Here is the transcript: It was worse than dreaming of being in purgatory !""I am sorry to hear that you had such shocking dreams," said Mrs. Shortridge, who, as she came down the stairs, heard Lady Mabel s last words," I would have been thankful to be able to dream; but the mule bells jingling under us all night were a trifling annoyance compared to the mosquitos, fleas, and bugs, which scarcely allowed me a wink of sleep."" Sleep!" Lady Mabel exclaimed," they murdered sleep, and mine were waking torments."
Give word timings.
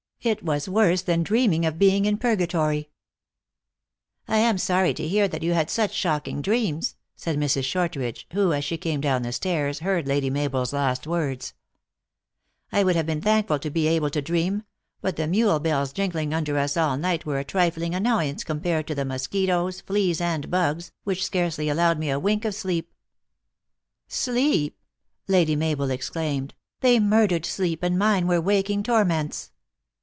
It 0.23 0.43
was 0.43 0.69
worse 0.69 1.01
than 1.01 1.23
dreaming 1.23 1.65
of 1.65 1.79
being 1.79 2.05
in 2.05 2.19
purgatory 2.19 2.91
!""I 4.27 4.37
am 4.37 4.59
sorry 4.59 4.93
to 4.93 5.07
hear 5.07 5.27
that 5.27 5.41
you 5.41 5.55
had 5.55 5.67
such 5.71 5.93
shocking 5.95 6.43
dreams," 6.43 6.95
said 7.15 7.37
Mrs. 7.39 7.63
Shortridge, 7.63 8.27
who, 8.31 8.53
as 8.53 8.63
she 8.63 8.77
came 8.77 9.01
down 9.01 9.23
the 9.23 9.31
stairs, 9.31 9.79
heard 9.79 10.07
Lady 10.07 10.29
Mabel 10.29 10.61
s 10.61 10.73
last 10.73 11.07
words," 11.07 11.55
I 12.71 12.83
would 12.83 12.95
have 12.95 13.07
been 13.07 13.19
thankful 13.19 13.57
to 13.57 13.71
be 13.71 13.87
able 13.87 14.11
to 14.11 14.21
dream; 14.21 14.61
but 15.01 15.15
the 15.15 15.25
mule 15.25 15.59
bells 15.59 15.91
jingling 15.91 16.35
under 16.35 16.55
us 16.55 16.77
all 16.77 16.97
night 16.97 17.25
were 17.25 17.39
a 17.39 17.43
trifling 17.43 17.95
annoyance 17.95 18.43
compared 18.43 18.85
to 18.89 18.93
the 18.93 19.05
mosquitos, 19.05 19.81
fleas, 19.81 20.21
and 20.21 20.51
bugs, 20.51 20.91
which 21.03 21.25
scarcely 21.25 21.67
allowed 21.67 21.97
me 21.97 22.11
a 22.11 22.19
wink 22.19 22.45
of 22.45 22.53
sleep."" 22.53 22.93
Sleep!" 24.07 24.77
Lady 25.27 25.55
Mabel 25.55 25.89
exclaimed," 25.89 26.53
they 26.81 26.99
murdered 26.99 27.43
sleep, 27.47 27.81
and 27.81 27.97
mine 27.97 28.27
were 28.27 28.39
waking 28.39 28.83
torments." 28.83 29.47